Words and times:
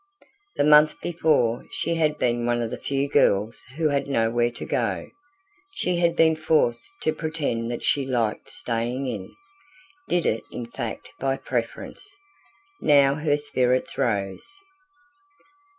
The 0.55 0.63
month 0.63 0.99
before, 0.99 1.63
she 1.73 1.93
had 1.93 2.17
been 2.17 2.47
one 2.47 2.63
of 2.63 2.71
the 2.71 2.77
few 2.79 3.07
girls 3.07 3.61
who 3.77 3.89
had 3.89 4.07
nowhere 4.07 4.49
to 4.49 4.65
go; 4.65 5.11
she 5.75 5.97
had 5.97 6.15
been 6.15 6.35
forced 6.35 6.91
to 7.03 7.13
pretend 7.13 7.69
that 7.69 7.83
she 7.83 8.03
liked 8.07 8.49
staying 8.49 9.05
in, 9.05 9.31
did 10.09 10.25
it 10.25 10.41
in 10.51 10.65
fact 10.65 11.07
by 11.19 11.37
preference. 11.37 12.15
Now 12.81 13.13
her 13.13 13.37
spirits 13.37 13.95
rose. 13.95 14.47